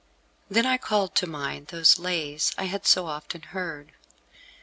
[0.49, 3.91] Then I called to mind those Lays I had so often heard.